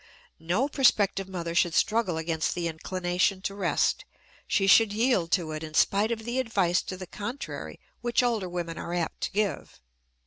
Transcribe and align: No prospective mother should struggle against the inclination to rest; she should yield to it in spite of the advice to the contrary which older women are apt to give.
No 0.39 0.67
prospective 0.67 1.29
mother 1.29 1.53
should 1.53 1.75
struggle 1.75 2.17
against 2.17 2.55
the 2.55 2.67
inclination 2.67 3.39
to 3.43 3.53
rest; 3.53 4.03
she 4.47 4.65
should 4.65 4.91
yield 4.91 5.31
to 5.33 5.51
it 5.51 5.63
in 5.63 5.75
spite 5.75 6.11
of 6.11 6.25
the 6.25 6.39
advice 6.39 6.81
to 6.81 6.97
the 6.97 7.05
contrary 7.05 7.79
which 8.01 8.23
older 8.23 8.49
women 8.49 8.79
are 8.79 8.95
apt 8.95 9.21
to 9.21 9.31
give. 9.31 9.79